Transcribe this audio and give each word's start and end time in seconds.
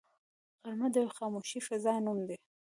غرمه 0.61 0.87
د 0.93 0.95
یوې 1.01 1.11
خاموشې 1.17 1.59
فضا 1.67 1.93
نوم 2.05 2.19
دی 2.27 2.37